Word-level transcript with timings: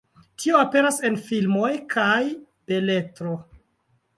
Tio 0.43 0.55
aperas 0.61 0.95
en 1.09 1.19
filmoj 1.27 1.69
kaj 1.93 2.17
beletro. 2.73 3.37